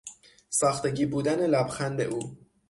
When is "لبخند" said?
1.47-2.01